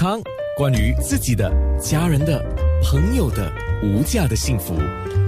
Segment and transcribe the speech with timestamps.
[0.00, 0.18] 康，
[0.56, 2.42] 关于自己的、家人的、
[2.82, 4.74] 朋友的无价的幸福，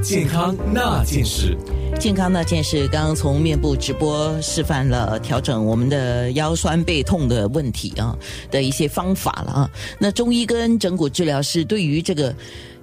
[0.03, 1.57] 健康那件事。
[2.01, 8.17] 健康那件事，刚刚从面部直播示范了调整我们的腰酸背痛的问题啊
[8.51, 9.71] 的一些方法了啊。
[9.99, 12.35] 那中医跟整骨治疗师对于这个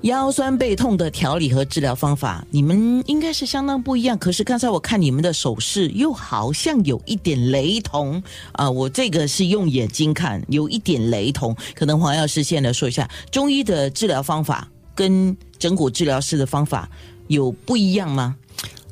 [0.01, 4.17] 腰酸背痛的调理和治疗方法，你们应该是相当不一样。
[4.17, 8.23] 可是刚才我看你们的手势，又好像有一点雷同
[8.53, 8.69] 啊。
[8.69, 11.53] 我这个是用眼睛看，有一点雷同。
[11.75, 14.58] 可能黄药师先来说一下，中医的治疗方法
[14.99, 16.89] 跟整骨治疗师的方法
[17.27, 18.35] 有不一样吗？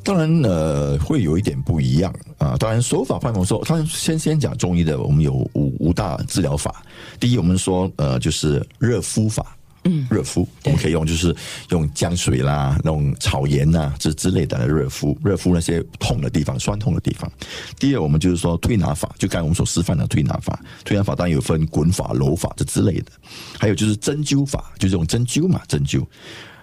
[0.06, 2.56] 当然，呃，会有一点不一样啊。
[2.58, 6.82] 当然，手法范围说，他先先讲中医的，我们有五五大治疗法。
[7.20, 9.58] 第一，我们说，呃，就是热敷法，
[9.90, 11.34] 嗯，热敷我们可以用，就是
[11.70, 17.32] 用姜水啦，那种草盐呐，这之类的热敷，热敷那些痛的地方、酸痛的地方。
[17.80, 20.60] 第二，我们就是说推拿法，就刚才我们所示范的推拿法。
[20.84, 23.12] 推拿法当然有分滚法、揉法这之类的，
[23.58, 26.06] 还有就是针灸法，就是用针灸嘛，针灸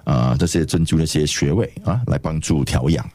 [0.05, 3.09] 啊，这些针灸那些穴位啊，来帮助调养。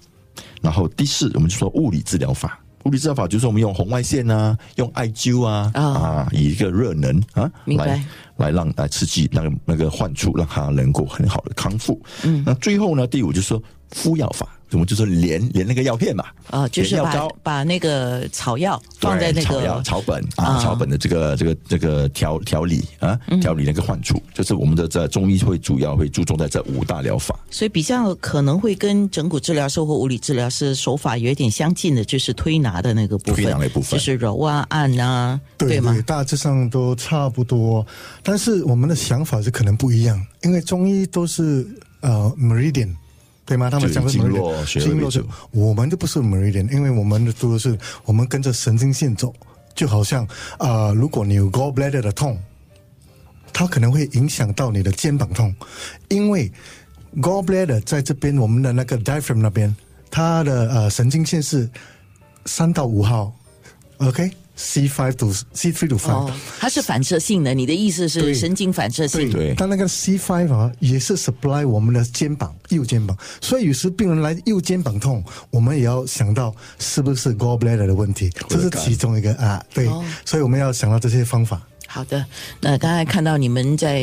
[0.62, 2.60] 然后第四，我们就说物理治疗法。
[2.84, 8.04] 物理治疗法就是我们用红外线啊，用艾灸啊，啊，以一个热能啊，来
[8.38, 12.02] 来让来刺激那个那个患处，让他能够很好的康复。
[12.24, 14.48] 嗯，那最后呢，第五就是说敷药法。
[14.72, 27.38] 我们就是连连那个药片嘛，啊，就是把把那个草药放在那个草药草本啊，草本的这个这个这个调调理啊，调理那个患处，就是我们的在中医会主要会注重在这五大疗法。
[27.50, 35.98] 所以比较可能会跟整骨治疗师或物理治疗师手法有一点相近的，就是推拿的那个部分，推拿那部分就是揉啊按啊，对吗？
[36.06, 37.86] 大致上都差不多，
[38.22, 41.68] 但是我们的想法是可能不一样，因为中医都是
[42.02, 42.94] 呃 meridian。
[43.50, 43.68] 对吗？
[43.68, 49.34] 他们讲的经络，经络是我们都不是 meridian，因为我们的都是我们跟着神经线走，
[49.74, 50.24] 就好像
[50.60, 52.38] 啊，如果你有 gallbladder 的痛，
[53.52, 55.52] 它可能会影响到你的肩膀痛，
[56.10, 56.52] 因为
[57.18, 59.76] gallbladder 在这边，我们的那个 diaphragm 那边，
[60.12, 61.68] 它的呃神经线是
[62.46, 63.34] 三到五号
[63.98, 64.30] ，OK。
[64.62, 67.54] C five to C three to five，它是反射性的。
[67.54, 69.32] 你的意思是神经反射性？
[69.32, 69.54] 对。
[69.56, 73.18] 但那个 C five 啊，也是 supply 我们的肩膀，右肩膀。
[73.40, 79.64] 所以有时病人来右肩膀痛，我们也要想到是不是 gallbladder 的问题，这是其中一个啊。
[79.74, 79.90] 对。
[80.26, 81.66] 所以我们要想到这些方法。
[81.88, 82.26] 好的。
[82.60, 84.02] 那刚才看到你们在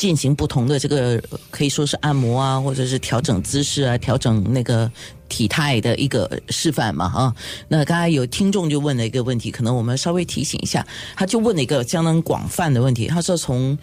[0.00, 4.90] 进行不同的这个，可以说是按摩啊，或者是调整姿势啊，调整那个。
[5.30, 7.32] 体态的一个示范嘛，哈。
[7.68, 10.84] 那刚才有听众就问了一个问题，可能我们稍微提醒一下。
[11.14, 13.78] 他就问了一个相当广泛的问题，他说从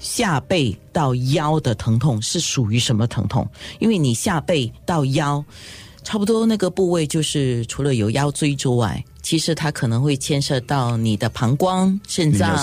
[0.00, 3.48] 下背到腰的疼痛是属于什么疼痛？
[3.78, 5.44] 因为你下背到腰，
[6.02, 9.04] 差不多那个部位就是除了有腰椎之外。
[9.22, 12.56] 其实它可能会牵涉到你的膀胱、肾脏、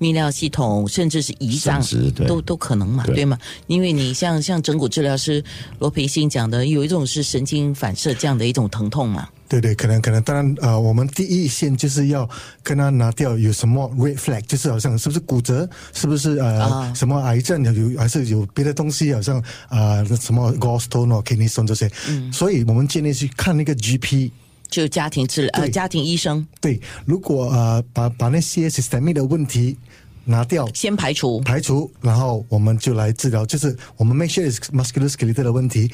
[0.00, 1.82] 泌尿系统，甚至是胰脏，
[2.26, 3.38] 都都可能嘛，对吗？
[3.66, 5.42] 因为你像像整骨治疗师
[5.78, 9.28] 罗培新讲的，有一种是神经反射这样的一种疼痛嘛。
[9.48, 12.28] 对对，可能可能，当然呃，我们第一线就是要
[12.62, 21.90] 跟他拿掉有什么 red flag，就是好像是不是骨折，是不是呃什么癌症有，还是有别的东西，好像啊什么 gallstone、kidney stone 这些。
[22.08, 24.30] 嗯，所以我们建议去看那个 GP。
[24.68, 26.46] 就家庭治呃，家庭医生。
[26.60, 29.76] 对，如果呃把把那些 systemic 的问题
[30.24, 31.40] 拿掉，先排除。
[31.40, 35.90] 排除，然后我们就来治疗，就是我们 make sure is musculoskeletal 的问题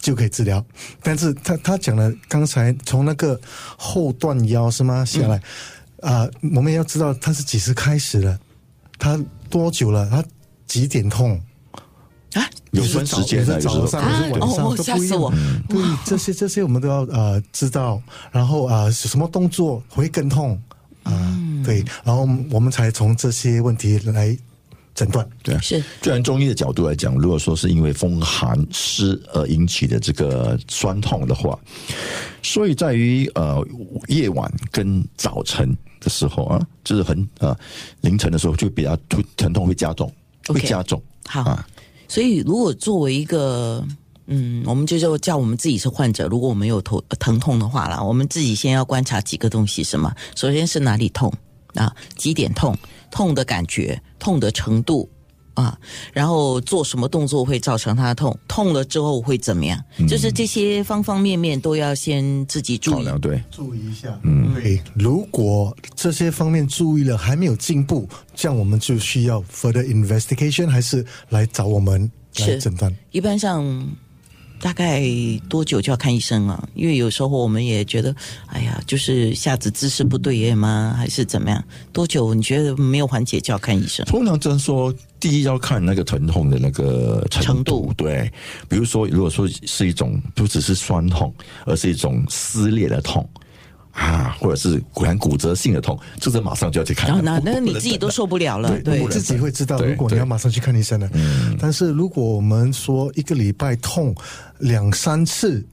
[0.00, 0.64] 就可以治疗。
[1.02, 3.40] 但是他他讲了，刚才从那个
[3.76, 5.04] 后段腰是吗？
[5.04, 5.40] 下来
[6.00, 8.38] 啊，我们要知道他是几时开始的，
[8.98, 9.18] 他
[9.48, 10.22] 多久了，他
[10.66, 11.40] 几点痛。
[12.34, 15.64] 啊，有分时间的，早上还是晚上都不一样。
[15.68, 20.60] 对，这些这些我们都要呃知道，然后啊什么动作会更痛
[21.02, 21.38] 啊？
[21.64, 24.36] 对，然后我们才从这些问题来
[24.94, 25.26] 诊断。
[25.42, 25.82] 对，是。
[26.02, 31.58] 虽然中医的角度来讲，如果说是因为风寒湿而引起的这个酸痛的话，
[32.42, 33.66] 所以在于呃
[34.08, 37.56] 夜晚跟早晨的时候啊，就是很呃
[38.02, 40.12] 凌晨的时候就比较疼疼痛会加重，
[40.46, 41.02] 会加重。
[41.26, 41.66] 好啊。
[42.08, 43.86] 所以，如果作为一个，
[44.26, 50.12] 嗯，我们就叫叫我们自己是患者，如果我们有头疼痛的话啦，我们自己先要观察几个东西，什么？
[50.34, 51.32] 首先是哪里痛
[51.74, 51.94] 啊？
[52.16, 52.76] 几点痛？
[53.10, 55.08] 痛的感觉，痛的程度。
[55.62, 55.78] 啊，
[56.12, 58.36] 然后做什么动作会造成他痛？
[58.46, 59.82] 痛了之后会怎么样？
[60.08, 64.18] 就是这些方方面面都要先自己注意，对，注意一下。
[64.22, 64.80] 嗯，对。
[64.94, 72.94] 如果这些方面注意了还没有进步，这样我们就需要 further investigation，还是来找我们来诊断。
[73.10, 73.64] 一般上，
[74.60, 75.02] 大概
[75.48, 76.68] 多久就要看医生啊？
[76.74, 78.14] 因为有时候我们也觉得，
[78.46, 80.94] 哎呀，就是下子姿势不对也吗？
[80.96, 81.62] 还是怎么样？
[81.92, 84.04] 多久你觉得没有缓解就要看医生？
[84.06, 88.30] 通常就是说，第一要看那个疼痛的那个程程，度对。
[88.68, 91.32] 比如说，如果说是一种不只是酸痛，
[91.64, 93.28] 而是一种撕裂的痛
[93.98, 97.20] 啊，或者是骨然骨折性的痛，这个马上就要去看了。
[97.20, 101.10] 然后那那你自己都受不了了，对自己会知道，如果你要马上去看医生的。
[101.14, 104.14] 嗯但是如果我们说一个礼拜痛
[104.60, 105.66] 两三次，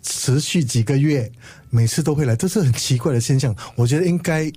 [0.00, 1.30] 持续几个月，
[1.68, 3.54] 每次都会来，这是很奇怪的现象。
[3.74, 4.50] 我觉得应该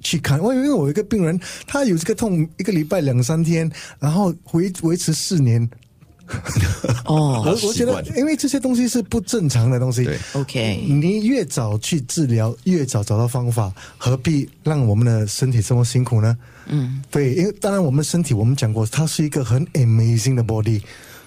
[0.00, 0.40] 去看。
[0.40, 3.70] 我因为我有一个病人，他有这个痛一个礼拜两三天，
[4.00, 5.68] 然后维维持四年。
[7.04, 10.04] 哦 我我觉得，因为这些东西是不正常的东西。
[10.04, 16.36] 对，OK，你越早去治疗，越早找到方法，何必让我们的身体这么辛苦呢？
[16.66, 20.82] 嗯，对，因为当然我们身体我们讲过，它是一个很 amazing 的 body，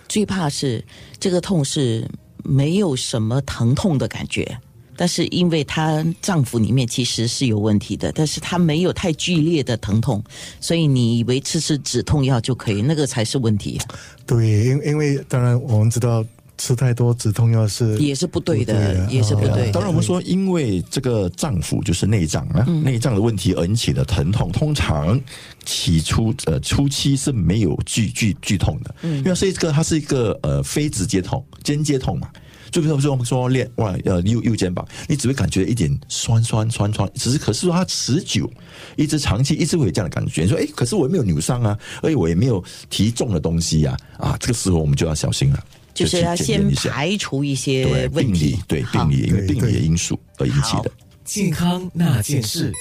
[0.07, 0.83] 最怕是
[1.19, 2.07] 这个痛是
[2.43, 4.57] 没有什么疼痛的感觉。
[5.01, 10.23] 但是因为她脏腑里面其实是有问题的，但是她没有太剧烈的疼痛，
[10.59, 13.81] 所以你以为吃吃止痛药就可以，那个才是问题，
[14.27, 16.23] 对，因因为当然我们知道
[16.55, 19.11] 吃太多止痛药是也是不对的，不对的。
[19.11, 19.71] 也是不对的。
[19.71, 25.19] 当然，我们说，因为这个脏腑就是内脏啊，内脏的问题而引起的疼痛，通常
[25.65, 32.29] 起初呃初期是没有剧剧剧痛的，因为是一个它是一个呃非直接痛，间接痛嘛。
[32.71, 38.49] 就比如说我们说练哇呃右右肩膀，你只会感觉一点酸酸酸酸，只是可是说它持久，
[38.95, 40.43] 一直长期一直会有这样的感觉。
[40.43, 45.63] 你说哎，可是我也没有扭伤啊，而且我也没有提重的东西呀、啊，这个时候我们就要小心了，
[45.93, 50.91] 就是要先排除一些对问题病理，对病理因为病理的因素而引起的。
[51.25, 52.71] 健康那件事。